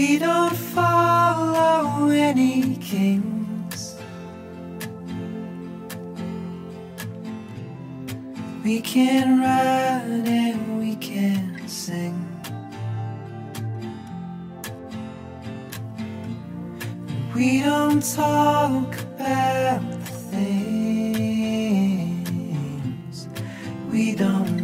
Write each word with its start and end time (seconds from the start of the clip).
We 0.00 0.16
don't 0.18 0.56
follow 0.56 2.08
any 2.08 2.76
kings. 2.76 3.96
We 8.64 8.80
can 8.80 9.40
ride 9.40 10.26
and 10.26 10.78
we 10.80 10.96
can 10.96 11.68
sing. 11.68 12.16
We 17.34 17.60
don't 17.60 18.02
talk 18.02 18.98
about 19.18 19.82
the 19.82 20.06
things 20.32 21.18
we 23.92 24.14
don't 24.14 24.59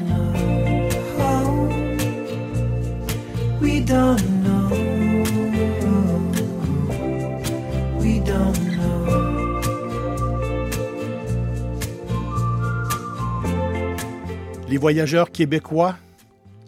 Les 14.68 14.78
voyageurs 14.78 15.30
québécois 15.30 15.96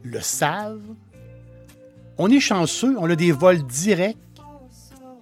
le 0.04 0.20
savent. 0.20 0.94
On 2.16 2.30
est 2.30 2.38
chanceux, 2.38 2.96
on 2.98 3.10
a 3.10 3.16
des 3.16 3.32
vols 3.32 3.66
directs 3.66 4.16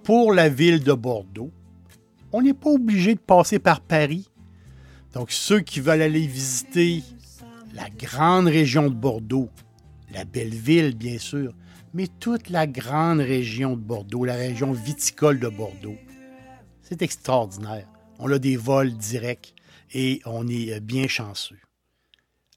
pour 0.03 0.31
la 0.31 0.47
ville 0.47 0.83
de 0.83 0.93
Bordeaux. 0.93 1.51
On 2.31 2.43
n'est 2.43 2.53
pas 2.53 2.69
obligé 2.69 3.15
de 3.15 3.19
passer 3.19 3.57
par 3.57 3.81
Paris. 3.81 4.29
Donc 5.13 5.31
ceux 5.31 5.61
qui 5.61 5.79
veulent 5.79 6.03
aller 6.03 6.27
visiter 6.27 7.03
la 7.73 7.89
grande 7.89 8.47
région 8.47 8.89
de 8.89 8.95
Bordeaux, 8.95 9.49
la 10.13 10.23
belle 10.23 10.53
ville 10.53 10.95
bien 10.95 11.17
sûr, 11.17 11.53
mais 11.95 12.07
toute 12.19 12.49
la 12.51 12.67
grande 12.67 13.21
région 13.21 13.75
de 13.75 13.81
Bordeaux, 13.81 14.23
la 14.23 14.35
région 14.35 14.71
viticole 14.71 15.39
de 15.39 15.47
Bordeaux, 15.47 15.97
c'est 16.83 17.01
extraordinaire. 17.01 17.87
On 18.19 18.31
a 18.31 18.37
des 18.37 18.55
vols 18.55 18.93
directs 18.93 19.55
et 19.95 20.21
on 20.25 20.47
est 20.47 20.79
bien 20.79 21.07
chanceux. 21.07 21.57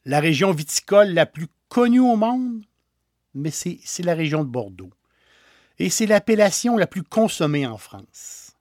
La 0.04 0.20
région 0.20 0.52
viticole 0.52 1.12
la 1.12 1.26
plus 1.26 1.48
connue 1.68 2.00
au 2.00 2.16
monde, 2.16 2.64
mais 3.34 3.50
c'est 3.50 4.02
la 4.02 4.14
région 4.14 4.44
de 4.44 4.48
Bordeaux 4.48 4.92
et 5.80 5.88
c'est 5.88 6.06
l'appellation 6.06 6.76
la 6.76 6.86
plus 6.86 7.02
consommée 7.02 7.66
en 7.66 7.78
France. 7.78 8.52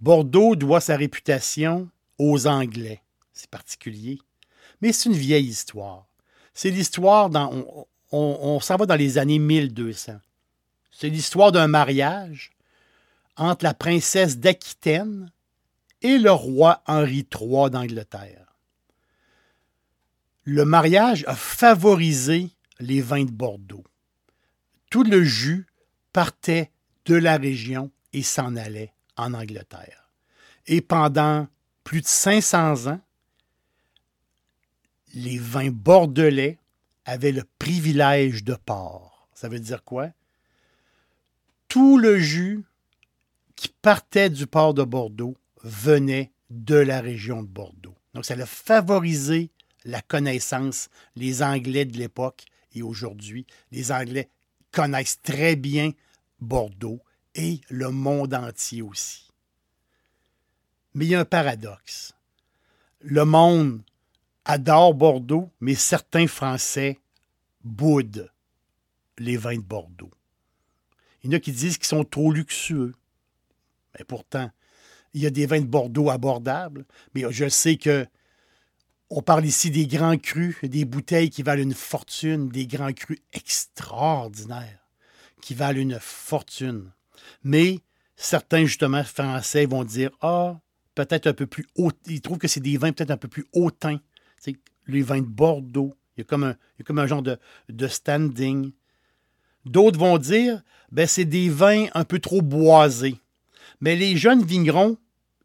Bordeaux 0.00 0.54
doit 0.54 0.80
sa 0.80 0.96
réputation 0.96 1.88
aux 2.18 2.46
Anglais, 2.46 3.02
c'est 3.32 3.50
particulier, 3.50 4.18
mais 4.80 4.92
c'est 4.92 5.08
une 5.08 5.16
vieille 5.16 5.48
histoire. 5.48 6.06
C'est 6.52 6.70
l'histoire 6.70 7.30
on 8.12 8.60
s'en 8.60 8.76
va 8.76 8.86
dans 8.86 8.96
les 8.96 9.16
années 9.18 9.38
1200. 9.38 10.18
C'est 10.90 11.08
l'histoire 11.08 11.52
d'un 11.52 11.68
mariage 11.68 12.50
entre 13.36 13.64
la 13.64 13.72
princesse 13.72 14.38
d'Aquitaine 14.38 15.32
et 16.02 16.18
le 16.18 16.32
roi 16.32 16.82
Henri 16.86 17.26
III 17.32 17.70
d'Angleterre. 17.70 18.49
Le 20.52 20.64
mariage 20.64 21.24
a 21.28 21.36
favorisé 21.36 22.50
les 22.80 23.00
vins 23.00 23.24
de 23.24 23.30
Bordeaux. 23.30 23.84
Tout 24.90 25.04
le 25.04 25.22
jus 25.22 25.64
partait 26.12 26.72
de 27.04 27.14
la 27.14 27.36
région 27.36 27.92
et 28.12 28.24
s'en 28.24 28.56
allait 28.56 28.92
en 29.16 29.32
Angleterre. 29.32 30.10
Et 30.66 30.80
pendant 30.80 31.46
plus 31.84 32.00
de 32.00 32.08
500 32.08 32.88
ans, 32.88 33.00
les 35.14 35.38
vins 35.38 35.70
bordelais 35.70 36.58
avaient 37.04 37.30
le 37.30 37.44
privilège 37.60 38.42
de 38.42 38.56
port. 38.56 39.28
Ça 39.32 39.48
veut 39.48 39.60
dire 39.60 39.84
quoi? 39.84 40.08
Tout 41.68 41.96
le 41.96 42.18
jus 42.18 42.64
qui 43.54 43.68
partait 43.68 44.30
du 44.30 44.48
port 44.48 44.74
de 44.74 44.82
Bordeaux 44.82 45.36
venait 45.62 46.32
de 46.50 46.74
la 46.74 47.00
région 47.00 47.44
de 47.44 47.48
Bordeaux. 47.48 47.94
Donc, 48.14 48.24
ça 48.24 48.34
a 48.34 48.46
favorisé 48.46 49.52
la 49.84 50.02
connaissance. 50.02 50.88
Les 51.16 51.42
Anglais 51.42 51.84
de 51.84 51.98
l'époque 51.98 52.44
et 52.72 52.82
aujourd'hui, 52.82 53.46
les 53.72 53.92
Anglais 53.92 54.28
connaissent 54.72 55.20
très 55.22 55.56
bien 55.56 55.92
Bordeaux 56.40 57.00
et 57.34 57.60
le 57.68 57.90
monde 57.90 58.34
entier 58.34 58.82
aussi. 58.82 59.28
Mais 60.94 61.06
il 61.06 61.10
y 61.10 61.14
a 61.14 61.20
un 61.20 61.24
paradoxe. 61.24 62.14
Le 63.00 63.24
monde 63.24 63.82
adore 64.44 64.94
Bordeaux, 64.94 65.50
mais 65.60 65.74
certains 65.74 66.26
Français 66.26 66.98
boudent 67.62 68.28
les 69.18 69.36
vins 69.36 69.56
de 69.56 69.62
Bordeaux. 69.62 70.10
Il 71.22 71.30
y 71.30 71.34
en 71.34 71.36
a 71.36 71.40
qui 71.40 71.52
disent 71.52 71.76
qu'ils 71.76 71.86
sont 71.86 72.04
trop 72.04 72.32
luxueux. 72.32 72.94
Mais 73.98 74.04
pourtant, 74.04 74.50
il 75.12 75.20
y 75.20 75.26
a 75.26 75.30
des 75.30 75.46
vins 75.46 75.60
de 75.60 75.66
Bordeaux 75.66 76.10
abordables. 76.10 76.86
Mais 77.14 77.24
je 77.30 77.48
sais 77.48 77.76
que 77.76 78.06
on 79.10 79.22
parle 79.22 79.44
ici 79.44 79.70
des 79.70 79.86
grands 79.86 80.16
crus, 80.16 80.56
des 80.62 80.84
bouteilles 80.84 81.30
qui 81.30 81.42
valent 81.42 81.62
une 81.62 81.74
fortune, 81.74 82.48
des 82.48 82.66
grands 82.66 82.92
crus 82.92 83.18
extraordinaires 83.32 84.80
qui 85.40 85.54
valent 85.54 85.80
une 85.80 85.98
fortune. 85.98 86.92
Mais 87.42 87.80
certains, 88.16 88.64
justement, 88.64 89.02
Français 89.02 89.66
vont 89.66 89.84
dire 89.84 90.10
Ah, 90.20 90.60
peut-être 90.94 91.26
un 91.26 91.32
peu 91.32 91.46
plus 91.46 91.66
haut. 91.76 91.90
Ils 92.06 92.20
trouvent 92.20 92.38
que 92.38 92.48
c'est 92.48 92.60
des 92.60 92.76
vins 92.76 92.92
peut-être 92.92 93.10
un 93.10 93.16
peu 93.16 93.28
plus 93.28 93.46
hautains. 93.52 94.00
C'est 94.38 94.56
les 94.86 95.02
vins 95.02 95.20
de 95.20 95.26
Bordeaux. 95.26 95.94
Il 96.16 96.20
y 96.20 96.22
a 96.22 96.24
comme 96.24 96.98
un, 96.98 97.06
genre 97.06 97.22
de, 97.22 97.38
de 97.68 97.88
standing. 97.88 98.72
D'autres 99.64 99.98
vont 99.98 100.18
dire 100.18 100.62
ben, 100.92 101.06
c'est 101.06 101.24
des 101.24 101.48
vins 101.48 101.86
un 101.94 102.04
peu 102.04 102.18
trop 102.18 102.42
boisés. 102.42 103.16
Mais 103.80 103.96
les 103.96 104.16
jeunes 104.16 104.44
vignerons, 104.44 104.98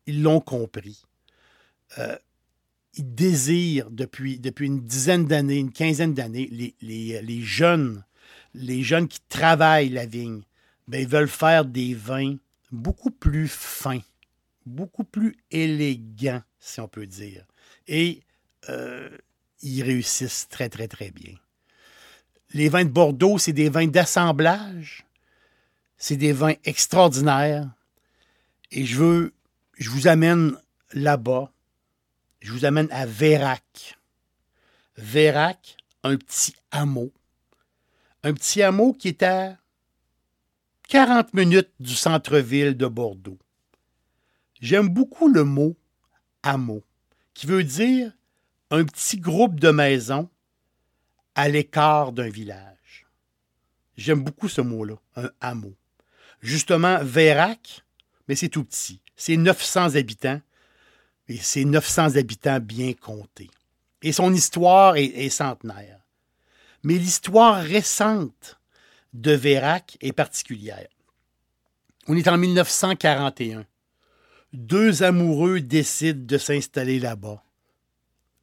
ils 0.06 0.22
l'ont 0.22 0.42
compris. 0.42 1.04
Euh, 1.98 2.18
ils 2.98 3.16
désirent 3.16 3.90
depuis, 3.92 4.40
une 4.60 4.82
dizaine 4.82 5.26
d'années, 5.26 5.58
une 5.58 5.72
quinzaine 5.72 6.14
d'années, 6.14 6.50
les, 6.82 7.42
jeunes, 7.42 8.04
les 8.54 8.84
jeunes 8.84 9.08
qui 9.08 9.20
travaillent 9.30 9.90
la 9.90 10.06
vigne, 10.06 10.42
ben, 10.88 11.02
ils 11.02 11.08
veulent 11.08 11.28
faire 11.28 11.66
des 11.66 11.94
vins 11.94 12.36
beaucoup 12.72 13.12
plus 13.12 13.48
fins, 13.48 14.02
beaucoup 14.66 15.04
plus 15.04 15.36
élégants, 15.52 16.42
si 16.60 16.80
on 16.80 16.88
peut 16.88 17.08
dire. 17.08 17.46
Et 17.88 18.22
euh, 18.70 19.10
ils 19.62 19.84
réussissent 19.84 20.48
très, 20.50 20.70
très, 20.70 20.88
très 20.88 21.12
bien. 21.12 21.34
Les 22.54 22.70
vins 22.70 22.86
de 22.86 22.90
Bordeaux, 22.90 23.38
c'est 23.38 23.54
des 23.54 23.70
vins 23.70 23.88
d'assemblage, 23.88 25.06
c'est 25.98 26.18
des 26.18 26.32
vins 26.32 26.54
extraordinaires. 26.64 27.70
Et 28.72 28.86
je 28.86 28.96
veux, 28.96 29.34
je 29.78 29.90
vous 29.90 30.08
amène 30.08 30.56
là-bas 30.94 31.52
je 32.46 32.52
vous 32.52 32.64
amène 32.64 32.88
à 32.92 33.08
Vérac. 33.08 33.98
Vérac, 34.98 35.78
un 36.04 36.16
petit 36.16 36.54
hameau. 36.70 37.12
Un 38.22 38.36
petit 38.36 38.62
hameau 38.62 38.94
qui 38.94 39.08
est 39.08 39.24
à 39.24 39.58
40 40.90 41.34
minutes 41.34 41.72
du 41.80 41.96
centre-ville 41.96 42.78
de 42.78 42.86
Bordeaux. 42.86 43.40
J'aime 44.62 44.90
beaucoup 44.90 45.28
le 45.28 45.44
mot 45.44 45.76
hameau, 46.44 46.84
qui 47.34 47.48
veut 47.48 47.64
dire 47.64 48.12
un 48.70 48.86
petit 48.86 49.18
groupe 49.18 49.60
de 49.60 49.72
maisons 49.72 50.30
à 51.34 51.50
l'écart 51.50 52.12
d'un 52.12 52.30
village. 52.30 53.08
J'aime 53.98 54.24
beaucoup 54.24 54.50
ce 54.50 54.62
mot-là, 54.62 54.98
un 55.16 55.32
hameau. 55.42 55.74
Justement, 56.42 57.04
Vérac, 57.04 57.84
mais 58.28 58.36
c'est 58.36 58.50
tout 58.50 58.64
petit. 58.64 59.02
C'est 59.16 59.36
900 59.36 59.96
habitants 59.96 60.42
et 61.28 61.38
c'est 61.38 61.66
900 61.66 62.16
habitants 62.16 62.60
bien 62.60 62.94
comptés. 62.94 63.50
Et 64.02 64.12
son 64.12 64.34
histoire 64.34 64.98
est, 64.98 65.30
centenaire. 65.30 66.00
Mais 66.84 66.96
l'histoire 66.96 67.64
récente 67.64 68.60
de 69.14 69.32
Vérac 69.32 69.98
est 70.02 70.14
particulière. 70.14 70.88
On 72.08 72.16
est 72.16 72.28
en 72.28 72.38
1941. 72.38 73.66
deux 74.54 75.04
amoureux 75.04 75.60
décident 75.60 76.24
de 76.24 76.38
s'installer 76.38 77.00
là-bas. 77.00 77.44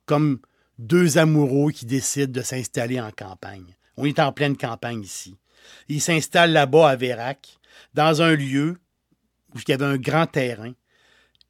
Comme 0.05 0.41
deux 0.79 1.19
amoureux 1.19 1.71
qui 1.71 1.87
décident 1.87 2.33
de 2.33 2.43
s'installer 2.43 3.01
en 3.01 3.13
campagne. 3.13 3.77
On 3.97 4.05
est 4.05 4.19
en 4.19 4.33
pleine 4.33 4.57
campagne 4.57 5.03
ici. 5.03 5.37
Ils 5.89 6.01
s'installent 6.01 6.53
là-bas 6.53 6.91
à 6.91 6.97
Vérac, 6.97 7.59
dans 7.95 8.21
un 8.21 8.35
lieu 8.35 8.79
où 9.55 9.59
il 9.59 9.69
y 9.69 9.73
avait 9.73 9.85
un 9.85 9.97
grand 9.97 10.27
terrain. 10.27 10.73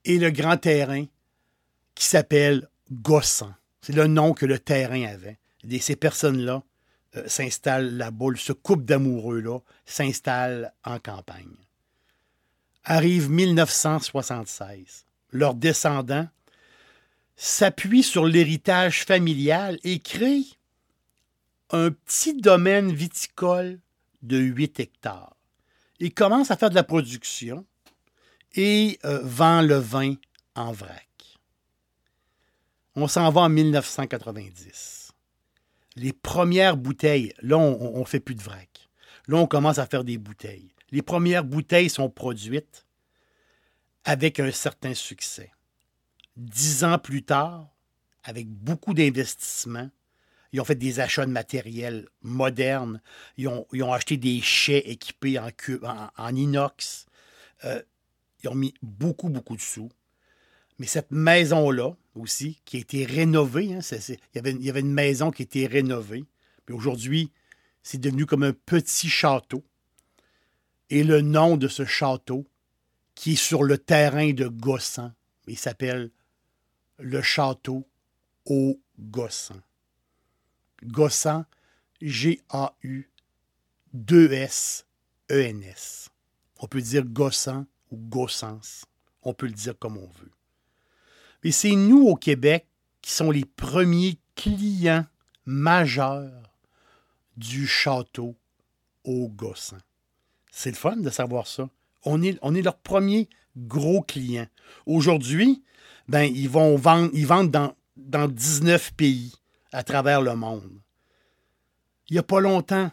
Et 0.04 0.18
le 0.18 0.30
grand 0.30 0.58
terrain 0.58 1.06
qui 1.94 2.04
s'appelle 2.04 2.68
Gossan. 2.90 3.54
C'est 3.80 3.94
le 3.94 4.06
nom 4.06 4.32
que 4.32 4.46
le 4.46 4.58
terrain 4.58 5.04
avait. 5.04 5.38
Et 5.68 5.80
ces 5.80 5.96
personnes-là 5.96 6.62
euh, 7.16 7.24
s'installent 7.26 7.96
là-bas, 7.96 8.34
ce 8.36 8.52
couple 8.52 8.84
d'amoureux-là 8.84 9.58
s'installe 9.84 10.72
en 10.84 10.98
campagne. 10.98 11.56
Arrive 12.84 13.30
1976. 13.30 15.04
Leurs 15.32 15.54
descendants 15.54 16.28
s'appuient 17.36 18.02
sur 18.02 18.26
l'héritage 18.26 19.04
familial 19.04 19.78
et 19.84 19.98
créent 19.98 20.46
un 21.70 21.90
petit 21.90 22.34
domaine 22.34 22.92
viticole 22.92 23.78
de 24.22 24.38
8 24.38 24.80
hectares. 24.80 25.36
Ils 26.00 26.12
commencent 26.12 26.50
à 26.50 26.56
faire 26.56 26.70
de 26.70 26.74
la 26.74 26.84
production 26.84 27.64
et 28.54 28.98
euh, 29.04 29.20
vend 29.22 29.62
le 29.62 29.76
vin 29.76 30.14
en 30.54 30.72
vrac. 30.72 31.11
On 32.94 33.08
s'en 33.08 33.30
va 33.30 33.42
en 33.42 33.48
1990. 33.48 35.12
Les 35.96 36.12
premières 36.12 36.76
bouteilles, 36.76 37.32
là, 37.42 37.58
on 37.58 38.00
ne 38.00 38.04
fait 38.04 38.20
plus 38.20 38.34
de 38.34 38.42
vrac. 38.42 38.88
Là, 39.28 39.36
on 39.38 39.46
commence 39.46 39.78
à 39.78 39.86
faire 39.86 40.04
des 40.04 40.18
bouteilles. 40.18 40.72
Les 40.90 41.02
premières 41.02 41.44
bouteilles 41.44 41.90
sont 41.90 42.10
produites 42.10 42.86
avec 44.04 44.40
un 44.40 44.50
certain 44.50 44.94
succès. 44.94 45.52
Dix 46.36 46.84
ans 46.84 46.98
plus 46.98 47.22
tard, 47.22 47.68
avec 48.24 48.48
beaucoup 48.48 48.94
d'investissements, 48.94 49.90
ils 50.52 50.60
ont 50.60 50.64
fait 50.64 50.74
des 50.74 51.00
achats 51.00 51.24
de 51.24 51.30
matériel 51.30 52.08
moderne. 52.20 53.00
Ils 53.38 53.48
ont, 53.48 53.92
acheté 53.92 54.18
des 54.18 54.40
chais 54.42 54.80
équipés 54.80 55.38
en, 55.38 56.36
inox. 56.36 57.06
Euh, 57.64 57.82
ils 58.42 58.50
ont 58.50 58.54
mis 58.54 58.74
beaucoup, 58.82 59.30
beaucoup 59.30 59.56
de 59.56 59.62
sous. 59.62 59.88
Mais 60.82 60.88
cette 60.88 61.12
maison-là 61.12 61.94
aussi, 62.16 62.60
qui 62.64 62.76
a 62.78 62.80
été 62.80 63.04
rénovée, 63.04 63.72
hein, 63.72 63.78
il, 64.08 64.18
y 64.34 64.68
avait, 64.68 64.80
une 64.80 64.92
maison 64.92 65.30
qui 65.30 65.42
a 65.42 65.44
été 65.44 65.68
rénovée. 65.68 66.24
Puis 66.66 66.74
aujourd'hui, 66.74 67.30
c'est 67.84 68.00
devenu 68.00 68.26
comme 68.26 68.42
un 68.42 68.52
petit 68.52 69.08
château. 69.08 69.62
Et 70.90 71.04
le 71.04 71.20
nom 71.20 71.56
de 71.56 71.68
ce 71.68 71.84
château, 71.84 72.48
qui 73.14 73.34
est 73.34 73.36
sur 73.36 73.62
le 73.62 73.78
terrain 73.78 74.32
de 74.32 74.48
Gossan, 74.48 75.14
il 75.46 75.56
s'appelle 75.56 76.10
le 76.98 77.22
château 77.22 77.86
au 78.44 78.80
Gossan. 78.98 79.62
Gossan, 80.82 81.44
G-A-U, 82.00 83.08
2-S-E-N-S. 83.94 84.88
On 86.58 86.66
peut 86.66 86.82
dire 86.82 87.04
Gossan 87.04 87.66
ou 87.92 87.98
Gossens. 87.98 88.84
On 89.22 89.32
peut 89.32 89.46
le 89.46 89.52
dire 89.52 89.78
comme 89.78 89.96
on 89.96 90.08
veut. 90.08 90.32
Mais 91.42 91.50
c'est 91.50 91.74
nous 91.74 92.06
au 92.06 92.14
Québec 92.14 92.66
qui 93.00 93.10
sommes 93.10 93.32
les 93.32 93.44
premiers 93.44 94.18
clients 94.34 95.04
majeurs 95.44 96.54
du 97.36 97.66
château 97.66 98.36
au 99.04 99.28
Gossan. 99.28 99.78
C'est 100.50 100.70
le 100.70 100.76
fun 100.76 100.96
de 100.96 101.10
savoir 101.10 101.46
ça. 101.46 101.68
On 102.04 102.22
est, 102.22 102.38
on 102.42 102.54
est 102.54 102.62
leur 102.62 102.76
premier 102.76 103.28
gros 103.56 104.02
client. 104.02 104.46
Aujourd'hui, 104.86 105.62
ben, 106.08 106.22
ils 106.22 106.48
vont 106.48 106.76
vendre, 106.76 107.10
ils 107.14 107.26
vendent 107.26 107.50
dans, 107.50 107.74
dans 107.96 108.28
19 108.28 108.92
pays 108.94 109.32
à 109.72 109.82
travers 109.82 110.20
le 110.20 110.36
monde. 110.36 110.80
Il 112.08 112.14
n'y 112.14 112.18
a 112.18 112.22
pas 112.22 112.40
longtemps, 112.40 112.90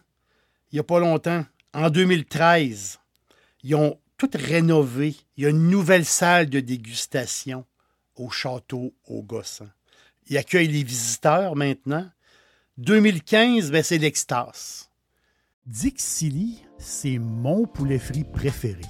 il 0.72 0.76
n'y 0.76 0.80
a 0.80 0.84
pas 0.84 1.00
longtemps, 1.00 1.46
en 1.74 1.90
2013, 1.90 3.00
ils 3.64 3.76
ont 3.76 4.00
tout 4.18 4.30
rénové. 4.34 5.16
Il 5.38 5.44
y 5.44 5.46
a 5.48 5.50
une 5.50 5.70
nouvelle 5.70 6.06
salle 6.06 6.50
de 6.50 6.60
dégustation 6.60 7.66
au 8.20 8.30
château 8.30 8.94
au 9.08 9.24
Gossan. 9.24 9.70
Il 10.28 10.38
accueille 10.38 10.68
les 10.68 10.84
visiteurs 10.84 11.56
maintenant. 11.56 12.08
2015, 12.78 13.72
ben 13.72 13.84
c'est 13.84 13.98
l'extase. 13.98 14.90
Dixili, 15.66 16.64
c'est 16.78 17.18
mon 17.18 17.66
poulet 17.66 18.00
frit 18.00 18.24
préféré. 18.24 18.82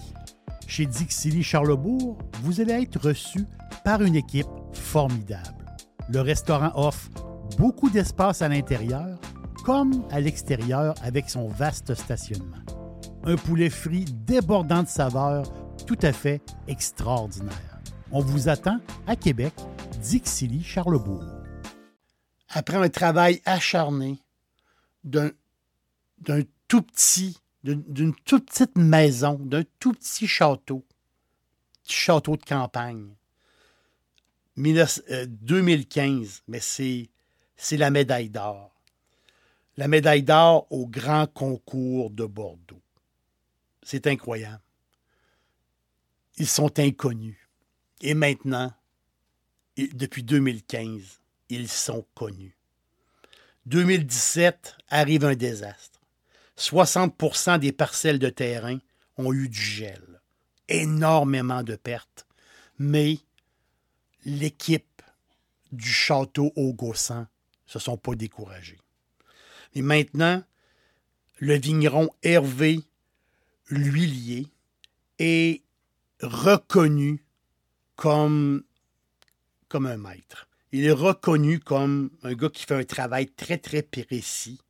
Chez 0.67 0.85
Dixili 0.85 1.43
Charlebourg, 1.43 2.17
vous 2.43 2.61
allez 2.61 2.73
être 2.73 2.99
reçu 2.99 3.45
par 3.83 4.01
une 4.01 4.15
équipe 4.15 4.47
formidable. 4.73 5.65
Le 6.09 6.21
restaurant 6.21 6.71
offre 6.75 7.09
beaucoup 7.57 7.89
d'espace 7.89 8.41
à 8.41 8.49
l'intérieur 8.49 9.19
comme 9.63 10.05
à 10.11 10.19
l'extérieur 10.19 10.95
avec 11.01 11.29
son 11.29 11.47
vaste 11.47 11.93
stationnement. 11.95 12.63
Un 13.23 13.35
poulet 13.35 13.69
frit 13.69 14.05
débordant 14.05 14.83
de 14.83 14.87
saveurs 14.87 15.51
tout 15.85 15.97
à 16.01 16.13
fait 16.13 16.41
extraordinaire. 16.67 17.78
On 18.11 18.21
vous 18.21 18.49
attend 18.49 18.79
à 19.05 19.15
Québec, 19.15 19.53
Dixilly, 20.01 20.63
Charlebourg. 20.63 21.23
Après 22.47 22.77
un 22.77 22.89
travail 22.89 23.39
acharné 23.45 24.17
d'un 25.03 25.29
tout 26.67 26.81
petit, 26.81 27.37
d'une 27.63 28.15
toute 28.25 28.47
petite 28.47 28.75
maison, 28.75 29.35
d'un 29.35 29.63
tout 29.79 29.93
petit 29.93 30.25
château, 30.25 30.83
château 31.87 32.35
de 32.35 32.43
campagne, 32.43 33.13
2015, 34.57 35.07
euh, 35.11 36.41
mais 36.47 36.59
c'est 36.59 37.77
la 37.77 37.91
médaille 37.91 38.31
d'or. 38.31 38.73
La 39.77 39.87
médaille 39.87 40.23
d'or 40.23 40.65
au 40.71 40.87
grand 40.87 41.31
concours 41.31 42.09
de 42.09 42.25
Bordeaux. 42.25 42.81
C'est 43.83 44.07
incroyable. 44.07 44.63
Ils 46.37 46.47
sont 46.47 46.79
inconnus. 46.79 47.48
Et 48.01 48.13
maintenant, 48.13 48.73
depuis 49.77 50.23
2015, 50.23 51.21
ils 51.49 51.69
sont 51.69 52.05
connus. 52.15 52.57
2017 53.65 54.77
arrive 54.89 55.25
un 55.25 55.35
désastre. 55.35 55.99
60% 56.57 57.59
des 57.59 57.71
parcelles 57.71 58.19
de 58.19 58.29
terrain 58.29 58.79
ont 59.17 59.33
eu 59.33 59.47
du 59.49 59.61
gel. 59.61 60.21
Énormément 60.67 61.63
de 61.63 61.75
pertes. 61.75 62.25
Mais 62.77 63.17
l'équipe 64.25 65.01
du 65.71 65.89
château 65.89 66.51
au 66.55 66.73
Gossan 66.73 67.21
ne 67.21 67.25
se 67.65 67.79
sont 67.79 67.97
pas 67.97 68.15
découragés. 68.15 68.79
Et 69.75 69.81
maintenant, 69.81 70.43
le 71.37 71.57
vigneron 71.57 72.09
Hervé 72.23 72.81
L'Huilier 73.69 74.47
est 75.19 75.61
reconnu 76.21 77.23
comme, 77.99 78.63
un 79.73 79.97
maître. 79.97 80.47
Il 80.71 80.85
est 80.85 80.91
reconnu 80.91 81.59
comme 81.59 82.11
un 82.23 82.33
gars 82.33 82.49
qui 82.49 82.63
fait 82.63 82.75
un 82.75 82.85
travail 82.85 83.27
très, 83.27 83.57
très 83.57 83.81
précis. 83.81 84.61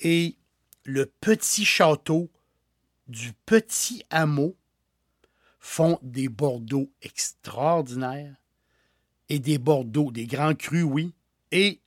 Et 0.00 0.36
le 0.84 1.06
petit 1.06 1.64
château 1.64 2.30
du 3.08 3.32
petit 3.46 4.04
hameau 4.10 4.56
font 5.58 5.98
des 6.02 6.28
Bordeaux 6.28 6.92
extraordinaires 7.00 8.36
et 9.30 9.38
des 9.38 9.56
Bordeaux, 9.56 10.12
des 10.12 10.26
grands 10.26 10.54
crus, 10.54 10.84
oui, 10.84 11.14
et 11.52 11.80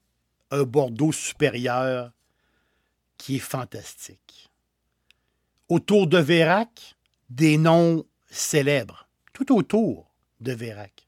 un 0.50 0.64
Bordeaux 0.64 1.12
supérieur 1.12 2.10
qui 3.16 3.36
est 3.36 3.38
fantastique. 3.38 4.50
Autour 5.68 6.08
de 6.08 6.18
Vérac, 6.18 6.96
des 7.28 7.58
noms 7.58 8.04
célèbres, 8.28 9.06
tout 9.32 9.54
autour 9.54 10.09
de 10.40 10.52
Vérac. 10.52 11.06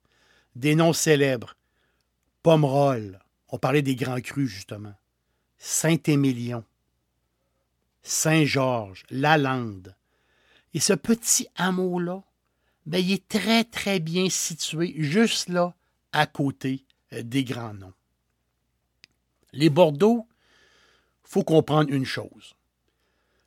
Des 0.57 0.75
noms 0.75 0.93
célèbres. 0.93 1.57
Pomerol. 2.43 3.21
On 3.49 3.59
parlait 3.59 3.83
des 3.83 3.97
grands 3.97 4.21
crus, 4.21 4.49
justement. 4.49 4.95
Saint-Émilion. 5.59 6.65
Saint-Georges. 8.03 9.05
Lalande. 9.11 9.95
Et 10.75 10.81
ce 10.81 10.93
petit 10.93 11.49
hameau-là, 11.57 12.23
ben, 12.87 12.99
il 12.99 13.13
est 13.13 13.29
très, 13.29 13.65
très 13.65 14.01
bien 14.01 14.29
situé, 14.29 14.95
juste 14.97 15.49
là, 15.49 15.75
à 16.13 16.27
côté 16.27 16.85
euh, 17.13 17.23
des 17.23 17.45
grands 17.45 17.75
noms. 17.75 17.93
Les 19.53 19.71
Bordeaux, 19.71 20.27
il 21.25 21.31
faut 21.31 21.45
comprendre 21.45 21.91
une 21.93 22.07
chose. 22.07 22.55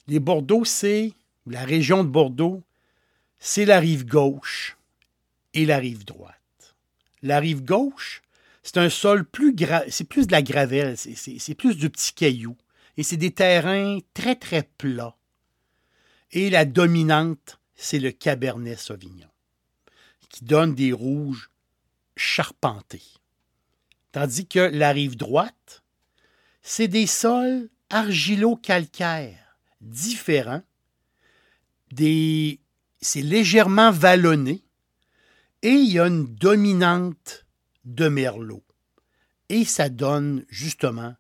Les 0.08 0.20
Bordeaux, 0.20 0.64
c'est, 0.64 1.14
la 1.48 1.66
région 1.66 2.04
de 2.04 2.10
Bordeaux, 2.10 2.64
c'est 3.40 3.66
la 3.66 3.80
rive 3.80 4.06
gauche 4.06 4.75
et 5.56 5.66
la 5.66 5.78
rive 5.78 6.06
droite. 6.06 6.76
La 7.24 7.40
rive 7.40 7.64
gauche, 7.64 8.22
c'est 8.62 8.78
un 8.78 8.90
sol 8.90 9.26
plus 9.26 9.56
c'est 9.90 10.04
plus 10.04 10.28
de 10.28 10.32
la 10.32 10.44
gravelle, 10.44 10.96
c'est 10.98 11.56
plus 11.56 11.76
du 11.76 11.90
petit 11.90 12.14
caillou. 12.14 12.56
Et 12.98 13.04
c'est 13.04 13.18
des 13.18 13.32
terrains 13.32 14.00
très, 14.14 14.36
très 14.36 14.64
plats. 14.78 15.18
Et 16.32 16.50
la 16.50 16.66
dominante, 16.66 17.60
c'est 17.76 18.00
le 18.00 18.12
Cabernet 18.12 18.80
Sauvignon. 18.80 19.28
qui 20.30 20.44
donnent 20.44 20.76
des 20.76 20.92
rouges 20.92 21.50
charpentés. 22.18 23.04
Tandis 24.12 24.48
que 24.48 24.60
la 24.60 24.92
rive 24.92 25.16
droite, 25.16 25.84
c'est 26.62 26.88
des 26.88 27.08
sols 27.08 27.70
argilo-calcaires 27.90 29.58
différents. 29.80 30.64
Des... 31.92 32.60
C'est 33.02 33.22
légèrement 33.22 33.92
vallonné 33.92 34.65
et 35.66 35.72
il 35.72 35.94
y 35.94 36.00
a 36.00 36.06
une 36.06 36.28
dominante 36.28 37.44
de 37.86 38.08
merlot. 38.08 38.64
Et 39.50 39.66
ça 39.66 39.90
donne 39.90 40.46
justement 40.48 41.16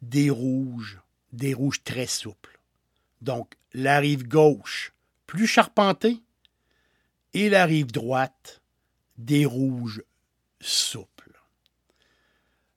des 0.00 0.30
rouges, 0.30 1.00
des 1.32 1.54
rouges 1.54 1.82
très 1.82 2.06
souples. 2.06 2.60
Donc, 3.20 3.56
la 3.72 3.98
rive 3.98 4.28
gauche, 4.28 4.92
plus 5.26 5.48
charpentée, 5.48 6.22
et 7.32 7.50
la 7.50 7.66
rive 7.66 7.90
droite, 7.90 8.62
des 9.18 9.44
rouges 9.44 10.04
souples. 10.60 11.42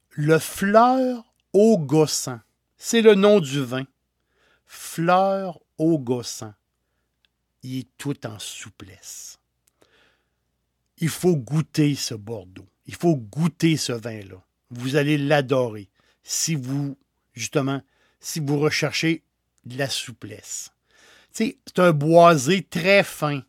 Le 0.10 0.40
fleur 0.40 1.32
au 1.54 1.78
gossant, 1.78 2.40
c'est 2.76 3.04
le 3.04 3.14
nom 3.14 3.40
du 3.40 3.64
vin. 3.64 3.86
Fleur 4.66 5.60
au 5.78 6.00
gossant. 6.00 6.56
Il 7.62 7.82
est 7.82 7.88
tout 8.00 8.26
en 8.26 8.40
souplesse. 8.40 9.37
Il 10.98 11.10
faut 11.10 11.36
goûter 11.36 11.96
ce 11.96 12.16
Bordeaux. 12.16 12.68
Il 12.86 12.96
faut 12.96 13.16
goûter 13.16 13.78
ce 13.78 13.92
vin-là. 13.92 14.44
Vous 14.70 14.96
allez 14.96 15.18
l'adorer 15.18 15.90
si 16.24 16.56
vous, 16.56 16.98
justement, 17.34 17.82
si 18.20 18.40
vous 18.40 18.60
recherchez 18.60 19.24
de 19.66 19.78
la 19.78 19.90
souplesse. 19.90 20.72
C'est 21.32 21.58
un 21.78 21.92
boisé 21.92 22.64
très 22.64 23.04
fin. 23.04 23.44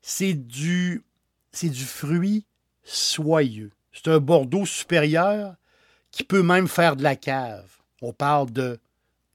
C'est 0.00 0.34
du, 0.34 1.04
c'est 1.52 1.68
du 1.68 1.84
fruit 1.84 2.46
soyeux. 2.82 3.72
C'est 3.92 4.08
un 4.08 4.18
Bordeaux 4.18 4.64
supérieur 4.64 5.56
qui 6.10 6.24
peut 6.24 6.42
même 6.42 6.68
faire 6.68 6.96
de 6.96 7.02
la 7.02 7.16
cave. 7.16 7.70
On 8.00 8.12
parle 8.12 8.50
de 8.50 8.80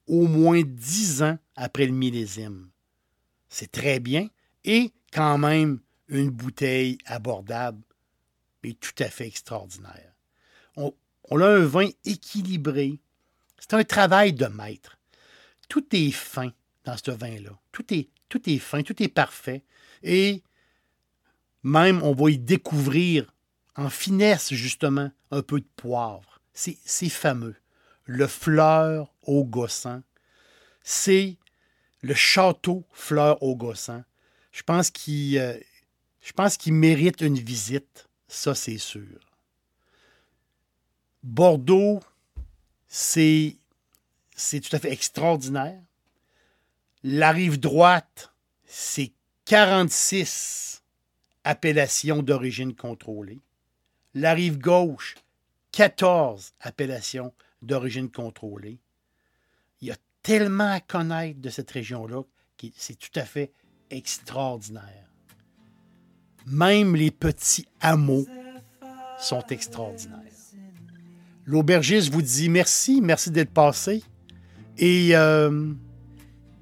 au 0.06 0.26
moins 0.26 0.62
dix 0.64 1.22
ans 1.22 1.38
après 1.54 1.86
le 1.86 1.92
millésime. 1.92 2.68
C'est 3.48 3.70
très 3.70 4.00
bien 4.00 4.28
et 4.64 4.92
quand 5.12 5.38
même 5.38 5.80
une 6.08 6.30
bouteille 6.30 6.98
abordable 7.06 7.82
et 8.62 8.74
tout 8.74 8.94
à 8.98 9.08
fait 9.08 9.26
extraordinaire. 9.26 10.12
On, 10.76 11.40
a 11.40 11.46
un 11.46 11.64
vin 11.64 11.88
équilibré. 12.04 12.98
C'est 13.58 13.74
un 13.74 13.84
travail 13.84 14.32
de 14.32 14.46
maître. 14.46 14.98
Tout 15.68 15.84
est 15.92 16.10
fin 16.10 16.52
dans 16.84 16.96
ce 16.96 17.10
vin-là. 17.10 17.58
Tout 17.72 17.92
est, 17.92 18.08
tout 18.28 18.48
est 18.48 18.58
fin, 18.58 18.82
tout 18.82 19.02
est 19.02 19.08
parfait. 19.08 19.64
Et 20.02 20.42
même, 21.62 22.02
on 22.02 22.12
va 22.12 22.30
y 22.30 22.38
découvrir 22.38 23.32
en 23.76 23.90
finesse, 23.90 24.54
justement, 24.54 25.10
un 25.30 25.42
peu 25.42 25.60
de 25.60 25.68
poivre. 25.76 26.40
C'est 26.52 27.08
fameux. 27.08 27.56
Le 28.04 28.26
fleur 28.26 29.12
au 29.22 29.44
gossant. 29.44 30.02
C'est 30.82 31.36
le 32.02 32.14
château 32.14 32.86
fleur 32.92 33.42
au 33.42 33.56
gossant. 33.56 34.04
Je 34.52 34.62
pense 34.62 34.90
qu'il 34.90 35.38
euh, 35.38 35.58
je 36.26 36.32
pense 36.32 36.56
qu'il 36.56 36.72
mérite 36.72 37.20
une 37.20 37.38
visite. 37.38 38.08
Ça, 38.26 38.56
c'est 38.56 38.78
sûr. 38.78 39.20
Bordeaux, 41.22 42.00
c'est 42.88 43.56
tout 44.36 44.74
à 44.74 44.80
fait 44.80 44.90
extraordinaire. 44.90 45.80
La 47.04 47.30
rive 47.30 47.60
droite, 47.60 48.32
c'est 48.64 49.12
46 49.44 50.82
appellations 51.44 52.24
d'origine 52.24 52.74
contrôlée. 52.74 53.38
La 54.14 54.34
rive 54.34 54.58
gauche, 54.58 55.14
14 55.70 56.54
appellations 56.58 57.32
d'origine 57.62 58.10
contrôlée. 58.10 58.80
Il 59.80 59.88
y 59.88 59.92
a 59.92 59.96
tellement 60.24 60.72
à 60.72 60.80
connaître 60.80 61.40
de 61.40 61.50
cette 61.50 61.70
région-là 61.70 62.24
que 62.58 62.66
c'est 62.74 62.98
tout 62.98 63.16
à 63.16 63.24
fait 63.24 63.52
extraordinaire. 63.90 65.05
Même 66.46 66.94
les 66.94 67.10
petits 67.10 67.66
hameaux 67.80 68.26
sont 69.18 69.44
extraordinaires. 69.50 70.20
L'aubergiste 71.44 72.12
vous 72.12 72.22
dit 72.22 72.48
merci, 72.48 73.00
merci 73.00 73.30
d'être 73.30 73.52
passé. 73.52 74.02
Et 74.78 75.16
euh, 75.16 75.72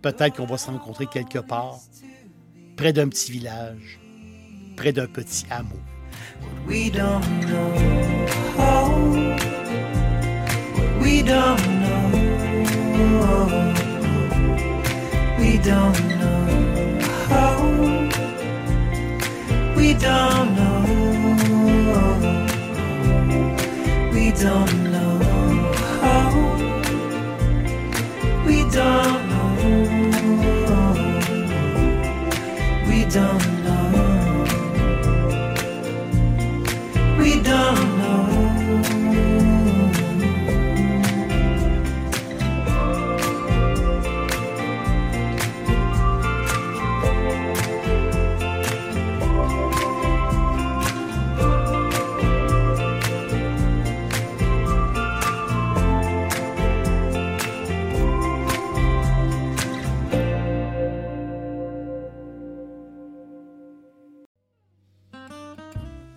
peut-être 0.02 0.36
qu'on 0.36 0.46
va 0.46 0.58
se 0.58 0.70
rencontrer 0.70 1.06
quelque 1.06 1.38
part, 1.38 1.78
près 2.76 2.92
d'un 2.92 3.08
petit 3.08 3.32
village, 3.32 3.98
près 4.76 4.92
d'un 4.92 5.06
petit 5.06 5.46
hameau. 5.50 5.80